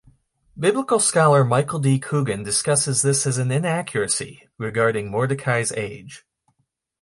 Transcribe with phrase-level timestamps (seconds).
[0.57, 1.99] Biblical scholar Michael D.
[1.99, 6.25] Coogan discusses this as an inaccuracy regarding Mordecai's age.